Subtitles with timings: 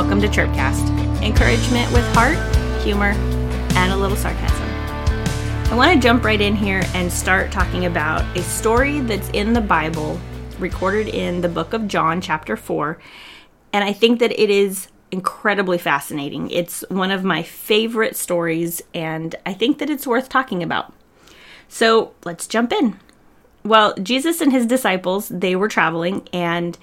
[0.00, 1.22] welcome to Chirpcast.
[1.22, 2.38] Encouragement with heart,
[2.82, 3.10] humor,
[3.76, 4.66] and a little sarcasm.
[5.70, 9.52] I want to jump right in here and start talking about a story that's in
[9.52, 10.18] the Bible,
[10.58, 12.98] recorded in the book of John, chapter 4.
[13.74, 16.50] And I think that it is incredibly fascinating.
[16.50, 20.94] It's one of my favorite stories, and I think that it's worth talking about.
[21.68, 22.98] So let's jump in.
[23.64, 26.78] Well, Jesus and his disciples, they were traveling and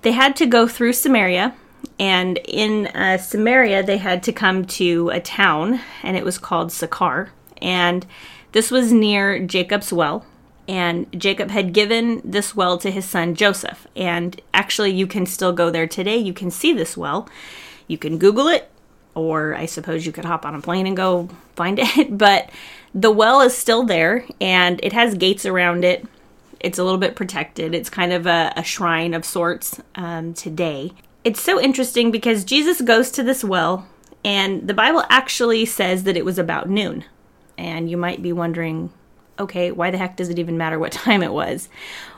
[0.00, 1.54] they had to go through Samaria.
[1.98, 6.72] And in uh, Samaria, they had to come to a town, and it was called
[6.72, 7.30] Sychar.
[7.60, 8.06] And
[8.52, 10.24] this was near Jacob's well.
[10.66, 13.86] And Jacob had given this well to his son Joseph.
[13.94, 16.16] And actually, you can still go there today.
[16.16, 17.28] You can see this well.
[17.86, 18.70] You can Google it,
[19.14, 22.16] or I suppose you could hop on a plane and go find it.
[22.16, 22.50] But
[22.94, 26.06] the well is still there, and it has gates around it.
[26.60, 27.74] It's a little bit protected.
[27.74, 30.92] It's kind of a, a shrine of sorts um, today.
[31.24, 33.88] It's so interesting because Jesus goes to this well,
[34.24, 37.04] and the Bible actually says that it was about noon.
[37.56, 38.92] And you might be wondering,
[39.38, 41.68] okay, why the heck does it even matter what time it was?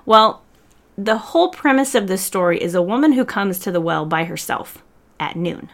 [0.04, 0.42] Well,
[0.98, 4.24] the whole premise of this story is a woman who comes to the well by
[4.24, 4.82] herself
[5.20, 5.70] at noon.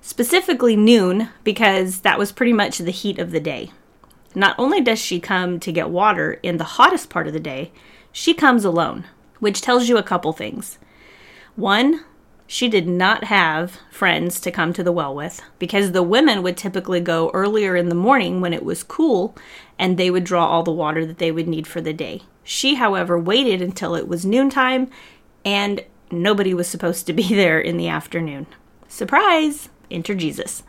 [0.00, 3.72] Specifically, noon, because that was pretty much the heat of the day.
[4.34, 7.72] Not only does she come to get water in the hottest part of the day,
[8.12, 9.06] she comes alone,
[9.40, 10.78] which tells you a couple things.
[11.56, 12.04] One,
[12.46, 16.56] she did not have friends to come to the well with because the women would
[16.56, 19.36] typically go earlier in the morning when it was cool
[19.78, 22.22] and they would draw all the water that they would need for the day.
[22.44, 24.88] She, however, waited until it was noontime
[25.44, 28.46] and nobody was supposed to be there in the afternoon.
[28.88, 29.68] Surprise!
[29.90, 30.62] Enter Jesus.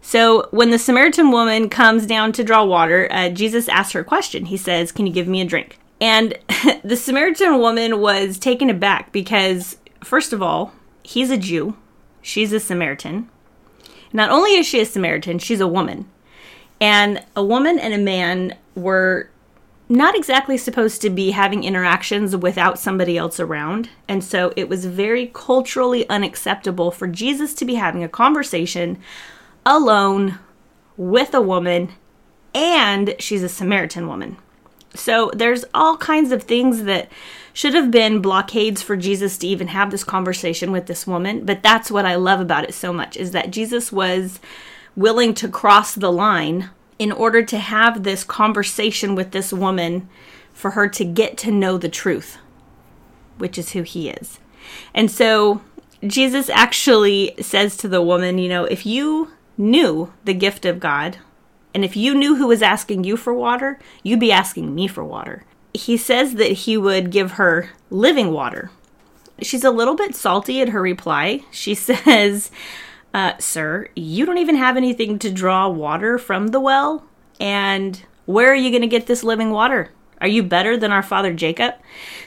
[0.00, 4.04] So when the Samaritan woman comes down to draw water, uh, Jesus asks her a
[4.04, 4.46] question.
[4.46, 5.78] He says, Can you give me a drink?
[6.00, 6.38] And
[6.84, 11.76] the Samaritan woman was taken aback because, first of all, he's a Jew,
[12.20, 13.30] she's a Samaritan.
[14.12, 16.10] Not only is she a Samaritan, she's a woman.
[16.80, 19.30] And a woman and a man were
[19.88, 23.90] not exactly supposed to be having interactions without somebody else around.
[24.08, 28.98] And so it was very culturally unacceptable for Jesus to be having a conversation
[29.66, 30.38] alone
[30.96, 31.92] with a woman,
[32.54, 34.36] and she's a Samaritan woman.
[34.94, 37.10] So there's all kinds of things that
[37.52, 41.62] should have been blockades for Jesus to even have this conversation with this woman, but
[41.62, 44.40] that's what I love about it so much is that Jesus was
[44.96, 50.08] willing to cross the line in order to have this conversation with this woman
[50.52, 52.38] for her to get to know the truth,
[53.38, 54.38] which is who he is.
[54.94, 55.60] And so
[56.06, 61.18] Jesus actually says to the woman, you know, if you knew the gift of God,
[61.74, 65.04] and if you knew who was asking you for water, you'd be asking me for
[65.04, 65.44] water.
[65.74, 68.70] He says that he would give her living water.
[69.42, 71.40] She's a little bit salty in her reply.
[71.50, 72.52] She says,
[73.12, 77.04] uh, Sir, you don't even have anything to draw water from the well.
[77.40, 79.90] And where are you going to get this living water?
[80.20, 81.74] Are you better than our father Jacob?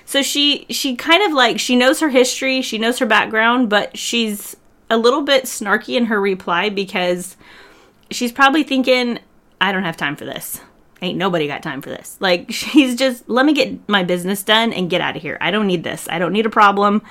[0.05, 3.97] So she she kind of like she knows her history, she knows her background, but
[3.97, 4.55] she's
[4.89, 7.37] a little bit snarky in her reply because
[8.11, 9.19] she's probably thinking
[9.59, 10.61] I don't have time for this.
[11.01, 12.17] Ain't nobody got time for this.
[12.19, 15.37] Like, she's just, let me get my business done and get out of here.
[15.41, 16.07] I don't need this.
[16.09, 17.01] I don't need a problem.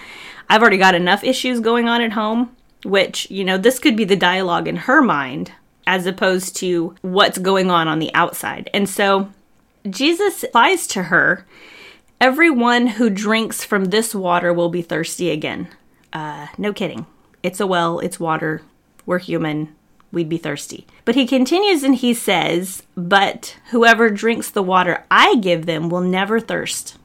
[0.48, 4.04] I've already got enough issues going on at home, which, you know, this could be
[4.04, 5.52] the dialogue in her mind
[5.86, 8.68] as opposed to what's going on on the outside.
[8.74, 9.30] And so
[9.88, 11.46] Jesus lies to her
[12.18, 15.68] Everyone who drinks from this water will be thirsty again.
[16.14, 17.04] Uh, no kidding.
[17.42, 18.62] It's a well, it's water.
[19.04, 19.76] We're human
[20.12, 20.86] we'd be thirsty.
[21.04, 26.00] But he continues and he says, But whoever drinks the water I give them will
[26.00, 26.96] never thirst.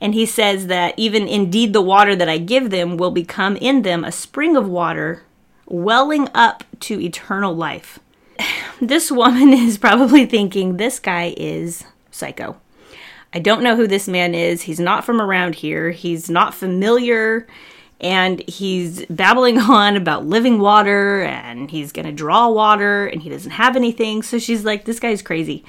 [0.00, 3.82] And he says that even indeed the water that I give them will become in
[3.82, 5.22] them a spring of water
[5.66, 7.98] welling up to eternal life.
[8.82, 12.56] This woman is probably thinking, This guy is psycho.
[13.32, 14.62] I don't know who this man is.
[14.62, 15.90] He's not from around here.
[15.90, 17.46] He's not familiar
[18.00, 23.30] and he's babbling on about living water and he's going to draw water and he
[23.30, 24.22] doesn't have anything.
[24.22, 25.64] So she's like, This guy's crazy.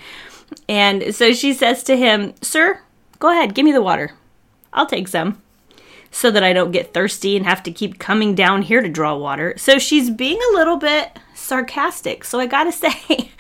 [0.68, 2.82] And so she says to him, Sir,
[3.20, 4.14] go ahead, give me the water.
[4.74, 5.42] I'll take some
[6.12, 9.16] so that I don't get thirsty and have to keep coming down here to draw
[9.16, 9.54] water.
[9.58, 12.26] So she's being a little bit sarcastic.
[12.26, 13.32] So I gotta say,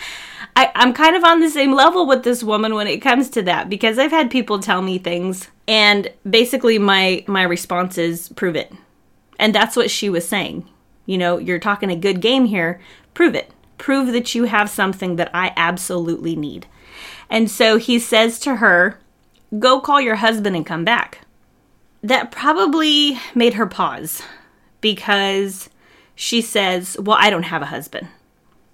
[0.56, 3.42] I, I'm kind of on the same level with this woman when it comes to
[3.44, 8.56] that because I've had people tell me things and basically my my response is prove
[8.56, 8.74] it.
[9.40, 10.68] And that's what she was saying.
[11.06, 12.80] You know, you're talking a good game here.
[13.14, 13.52] Prove it.
[13.78, 16.68] Prove that you have something that I absolutely need.
[17.30, 19.00] And so he says to her,
[19.58, 21.22] Go call your husband and come back.
[22.04, 24.22] That probably made her pause
[24.80, 25.70] because
[26.16, 28.08] she says, Well, I don't have a husband.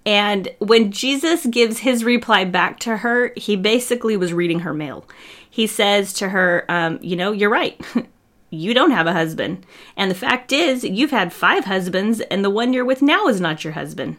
[0.06, 5.04] And when Jesus gives his reply back to her, he basically was reading her mail.
[5.50, 7.78] He says to her, um, You know, you're right.
[8.50, 9.66] you don't have a husband.
[9.96, 13.40] And the fact is, you've had five husbands, and the one you're with now is
[13.40, 14.16] not your husband.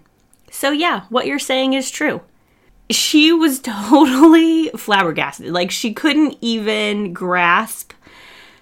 [0.52, 2.22] So, yeah, what you're saying is true.
[2.90, 5.52] She was totally flabbergasted.
[5.52, 7.94] Like, she couldn't even grasp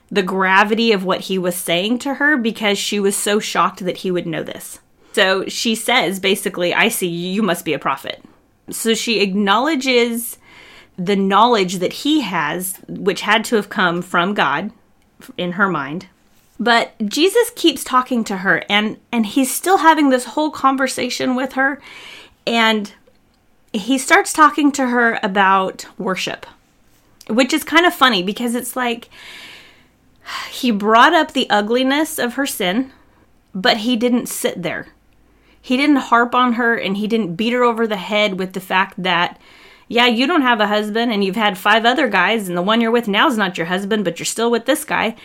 [0.09, 3.97] the gravity of what he was saying to her because she was so shocked that
[3.97, 4.79] he would know this.
[5.17, 8.23] So she says, basically, I see you must be a prophet.
[8.69, 10.37] So she acknowledges
[10.95, 14.69] the knowledge that he has, which had to have come from God
[15.35, 16.05] in her mind.
[16.59, 21.53] But Jesus keeps talking to her and and he's still having this whole conversation with
[21.53, 21.81] her
[22.45, 22.93] and
[23.73, 26.45] he starts talking to her about worship.
[27.27, 29.09] Which is kind of funny because it's like
[30.51, 32.91] he brought up the ugliness of her sin,
[33.55, 34.89] but he didn't sit there.
[35.67, 38.61] He didn't harp on her and he didn't beat her over the head with the
[38.61, 39.37] fact that,
[39.89, 42.79] yeah, you don't have a husband and you've had five other guys, and the one
[42.79, 45.17] you're with now is not your husband, but you're still with this guy.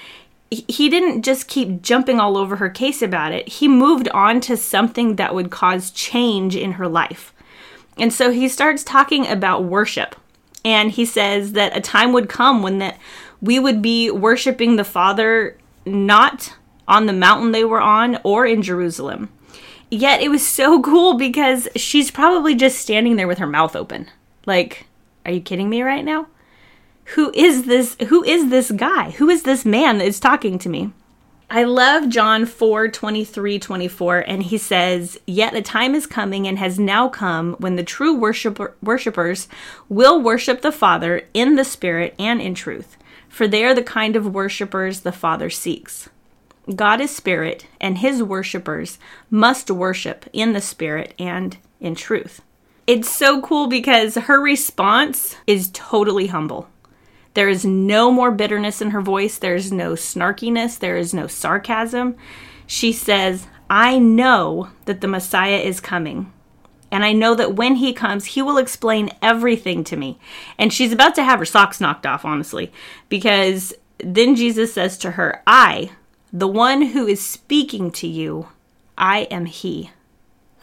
[0.51, 3.49] He didn't just keep jumping all over her case about it.
[3.49, 7.33] He moved on to something that would cause change in her life.
[7.97, 10.17] And so he starts talking about worship.
[10.65, 12.99] And he says that a time would come when that
[13.41, 15.57] we would be worshiping the Father
[15.87, 16.55] not
[16.89, 19.29] on the mountain they were on or in Jerusalem.
[19.93, 24.11] Yet it was so cool because she's probably just standing there with her mouth open.
[24.47, 24.87] Like,
[25.25, 26.27] are you kidding me right now?
[27.17, 29.11] Who is this who is this guy?
[29.11, 30.93] Who is this man that is talking to me?
[31.51, 36.59] I love John 4 23 24, and he says, Yet the time is coming and
[36.59, 39.49] has now come when the true worshiper, worshipers
[39.89, 42.97] will worship the Father in the Spirit and in truth
[43.33, 46.11] for they are the kind of worshippers the Father seeks.
[46.75, 48.99] God is spirit, and his worshippers
[49.31, 52.41] must worship in the spirit and in truth.
[52.87, 56.69] It's so cool because her response is totally humble.
[57.35, 61.27] There is no more bitterness in her voice, there is no snarkiness, there is no
[61.27, 62.17] sarcasm.
[62.67, 66.33] She says, I know that the Messiah is coming.
[66.91, 70.19] And I know that when he comes, he will explain everything to me.
[70.59, 72.71] And she's about to have her socks knocked off, honestly,
[73.09, 75.91] because then Jesus says to her, I,
[76.33, 78.49] the one who is speaking to you,
[78.97, 79.91] I am he.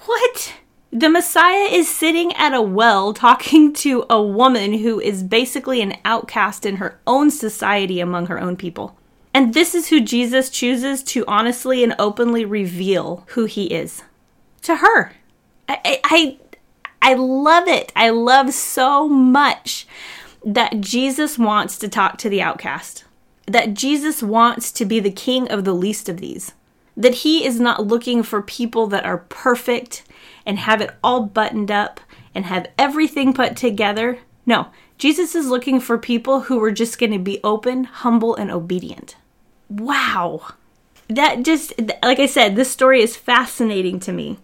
[0.05, 0.53] What?
[0.91, 5.97] The Messiah is sitting at a well talking to a woman who is basically an
[6.03, 8.97] outcast in her own society among her own people.
[9.33, 14.01] And this is who Jesus chooses to honestly and openly reveal who he is
[14.63, 15.13] to her.
[15.67, 16.37] I, I,
[17.01, 17.91] I love it.
[17.95, 19.85] I love so much
[20.43, 23.03] that Jesus wants to talk to the outcast,
[23.51, 26.53] that Jesus wants to be the king of the least of these,
[26.95, 30.03] that he is not looking for people that are perfect
[30.45, 31.99] and have it all buttoned up
[32.33, 34.19] and have everything put together.
[34.45, 34.67] No,
[34.97, 39.15] Jesus is looking for people who are just going to be open, humble, and obedient.
[39.69, 40.53] Wow.
[41.07, 41.73] That just,
[42.03, 44.37] like I said, this story is fascinating to me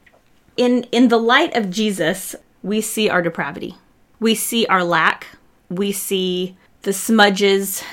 [0.57, 3.75] in in the light of Jesus, we see our depravity.
[4.19, 5.27] We see our lack.
[5.69, 7.83] We see the smudges,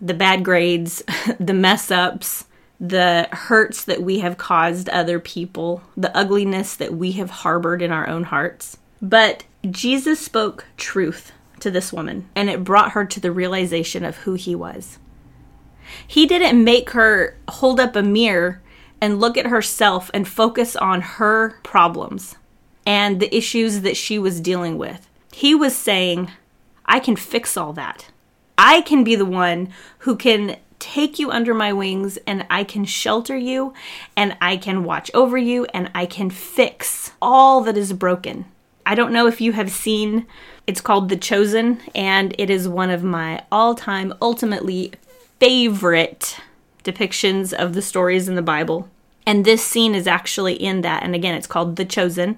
[0.00, 1.02] the bad grades,
[1.40, 2.46] the mess ups,
[2.80, 7.92] the hurts that we have caused other people, the ugliness that we have harbored in
[7.92, 8.78] our own hearts.
[9.02, 14.18] But Jesus spoke truth to this woman, and it brought her to the realization of
[14.18, 14.98] who he was.
[16.06, 18.62] He didn't make her hold up a mirror
[19.00, 22.36] and look at herself and focus on her problems
[22.86, 25.08] and the issues that she was dealing with.
[25.32, 26.30] He was saying,
[26.86, 28.09] I can fix all that.
[28.62, 32.84] I can be the one who can take you under my wings and I can
[32.84, 33.72] shelter you
[34.14, 38.44] and I can watch over you and I can fix all that is broken.
[38.84, 40.26] I don't know if you have seen
[40.66, 44.92] it's called The Chosen and it is one of my all-time ultimately
[45.38, 46.38] favorite
[46.84, 48.90] depictions of the stories in the Bible.
[49.26, 51.02] And this scene is actually in that.
[51.02, 52.36] And again, it's called The Chosen.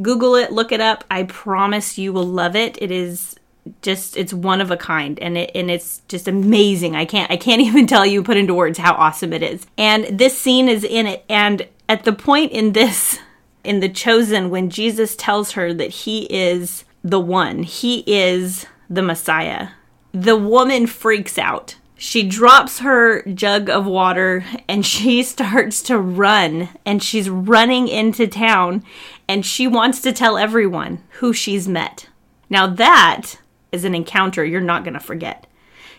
[0.00, 1.02] Google it, look it up.
[1.10, 2.80] I promise you will love it.
[2.80, 3.34] It is
[3.82, 6.96] just it's one of a kind and it and it's just amazing.
[6.96, 9.66] I can't I can't even tell you put into words how awesome it is.
[9.76, 13.18] And this scene is in it and at the point in this
[13.64, 19.02] in the chosen when Jesus tells her that he is the one, he is the
[19.02, 19.68] Messiah.
[20.12, 26.68] The woman freaks out she drops her jug of water and she starts to run
[26.84, 28.84] and she's running into town
[29.26, 32.08] and she wants to tell everyone who she's met.
[32.48, 33.36] Now, that
[33.72, 35.46] is an encounter you're not going to forget.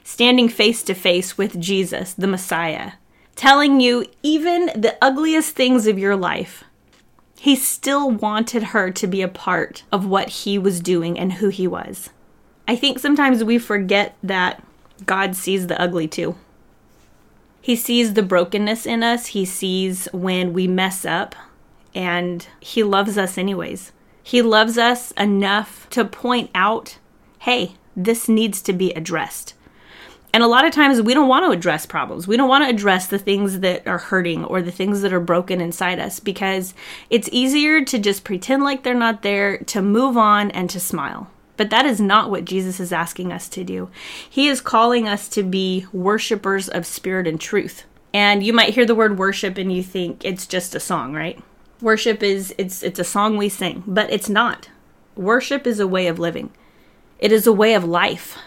[0.03, 2.93] Standing face to face with Jesus, the Messiah,
[3.35, 6.63] telling you even the ugliest things of your life
[7.39, 11.49] He still wanted her to be a part of what he was doing and who
[11.49, 12.09] he was.
[12.67, 14.63] I think sometimes we forget that
[15.05, 16.35] God sees the ugly too.
[17.61, 21.35] He sees the brokenness in us, He sees when we mess up,
[21.93, 23.91] and He loves us anyways.
[24.23, 26.97] He loves us enough to point out
[27.39, 29.53] hey, this needs to be addressed.
[30.33, 32.27] And a lot of times we don't want to address problems.
[32.27, 35.19] We don't want to address the things that are hurting or the things that are
[35.19, 36.73] broken inside us because
[37.09, 41.31] it's easier to just pretend like they're not there, to move on, and to smile.
[41.55, 43.89] But that is not what Jesus is asking us to do.
[44.29, 47.85] He is calling us to be worshipers of spirit and truth.
[48.13, 51.41] And you might hear the word worship and you think it's just a song, right?
[51.81, 54.69] Worship is it's it's a song we sing, but it's not.
[55.15, 56.51] Worship is a way of living.
[57.19, 58.37] It is a way of life.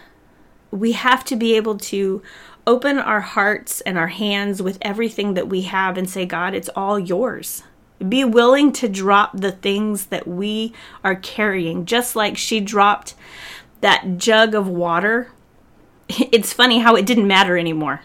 [0.70, 2.22] We have to be able to
[2.66, 6.68] open our hearts and our hands with everything that we have and say, God, it's
[6.76, 7.64] all yours.
[8.06, 10.72] Be willing to drop the things that we
[11.02, 13.14] are carrying, just like she dropped
[13.80, 15.32] that jug of water.
[16.32, 18.02] It's funny how it didn't matter anymore.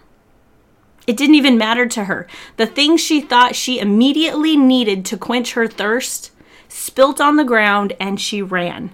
[1.08, 2.28] It didn't even matter to her.
[2.58, 6.32] The thing she thought she immediately needed to quench her thirst
[6.68, 8.94] spilt on the ground and she ran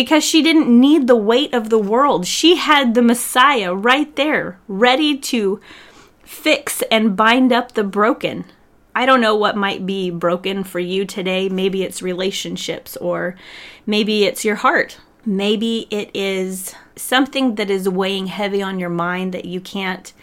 [0.00, 2.26] because she didn't need the weight of the world.
[2.26, 5.60] She had the Messiah right there, ready to
[6.24, 8.46] fix and bind up the broken.
[8.94, 11.50] I don't know what might be broken for you today.
[11.50, 13.36] Maybe it's relationships, or
[13.84, 14.96] maybe it's your heart.
[15.26, 20.14] Maybe it is something that is weighing heavy on your mind that you can't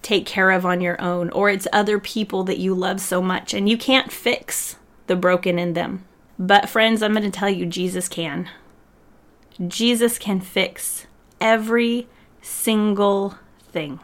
[0.00, 3.52] take care of on your own, or it's other people that you love so much
[3.52, 6.06] and you can't fix the broken in them.
[6.38, 8.48] But, friends, I'm going to tell you, Jesus can.
[9.66, 11.06] Jesus can fix
[11.40, 12.06] every
[12.42, 13.34] single
[13.72, 14.00] thing.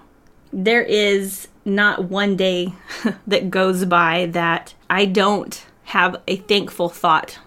[0.53, 2.75] There is not one day
[3.27, 7.39] that goes by that I don't have a thankful thought.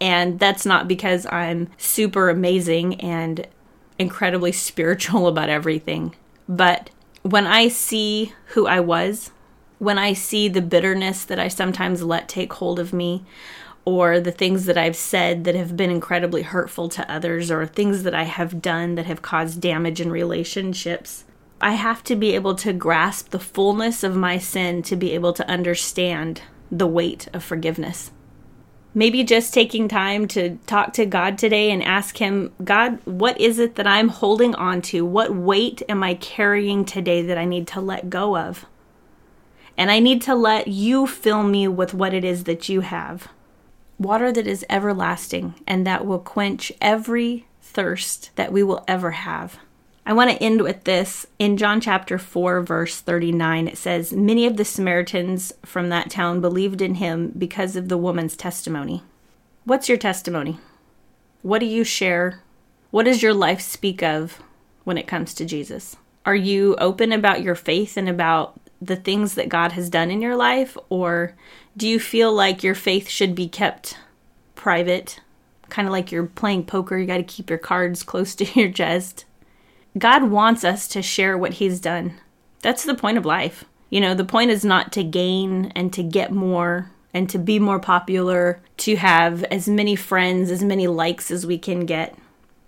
[0.00, 3.46] And that's not because I'm super amazing and
[3.98, 6.14] incredibly spiritual about everything.
[6.48, 6.90] But
[7.22, 9.30] when I see who I was,
[9.78, 13.24] when I see the bitterness that I sometimes let take hold of me,
[13.88, 18.02] or the things that I've said that have been incredibly hurtful to others, or things
[18.02, 21.24] that I have done that have caused damage in relationships.
[21.58, 25.32] I have to be able to grasp the fullness of my sin to be able
[25.32, 28.10] to understand the weight of forgiveness.
[28.92, 33.58] Maybe just taking time to talk to God today and ask Him, God, what is
[33.58, 35.06] it that I'm holding on to?
[35.06, 38.66] What weight am I carrying today that I need to let go of?
[39.78, 43.28] And I need to let you fill me with what it is that you have
[43.98, 49.58] water that is everlasting and that will quench every thirst that we will ever have.
[50.06, 51.26] I want to end with this.
[51.38, 56.40] In John chapter 4, verse 39, it says, Many of the Samaritans from that town
[56.40, 59.02] believed in him because of the woman's testimony.
[59.64, 60.58] What's your testimony?
[61.42, 62.42] What do you share?
[62.90, 64.42] What does your life speak of
[64.84, 65.96] when it comes to Jesus?
[66.24, 70.22] Are you open about your faith and about the things that God has done in
[70.22, 70.76] your life?
[70.88, 71.34] Or
[71.76, 73.98] do you feel like your faith should be kept
[74.54, 75.20] private?
[75.68, 78.70] Kind of like you're playing poker, you got to keep your cards close to your
[78.70, 79.24] chest.
[79.96, 82.14] God wants us to share what He's done.
[82.62, 83.64] That's the point of life.
[83.90, 87.58] You know, the point is not to gain and to get more and to be
[87.58, 92.16] more popular, to have as many friends, as many likes as we can get.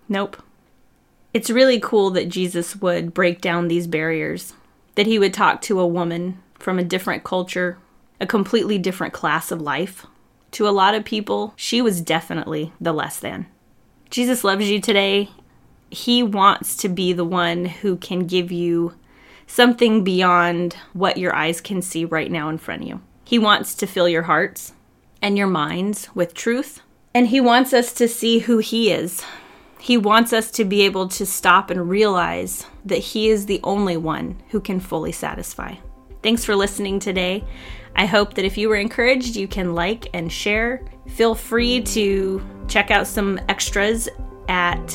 [0.09, 0.41] Nope.
[1.33, 4.53] It's really cool that Jesus would break down these barriers
[4.95, 7.77] that he would talk to a woman from a different culture,
[8.19, 10.05] a completely different class of life.
[10.51, 13.47] To a lot of people, she was definitely the less than.
[14.09, 15.29] Jesus loves you today.
[15.89, 18.93] He wants to be the one who can give you
[19.47, 23.01] something beyond what your eyes can see right now in front of you.
[23.23, 24.73] He wants to fill your hearts
[25.21, 26.81] and your minds with truth,
[27.13, 29.23] and He wants us to see who He is
[29.81, 33.97] he wants us to be able to stop and realize that He is the only
[33.97, 35.73] one who can fully satisfy.
[36.21, 37.43] Thanks for listening today.
[37.95, 40.85] I hope that if you were encouraged, you can like and share.
[41.07, 44.07] Feel free to check out some extras
[44.49, 44.85] at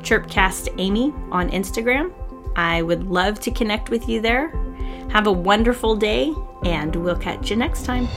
[0.00, 2.12] Chirpcast Amy on Instagram.
[2.56, 4.48] I would love to connect with you there.
[5.10, 6.34] Have a wonderful day,
[6.64, 8.08] and we'll catch you next time.